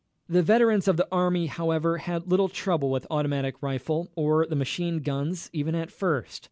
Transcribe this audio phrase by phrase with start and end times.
[0.27, 4.55] The veterans of the army, however, had little trouble with the automatic rifle or the
[4.55, 6.39] machine guns, even at first.